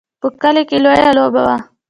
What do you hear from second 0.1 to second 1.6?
په کلي کې لویه لوبه وه.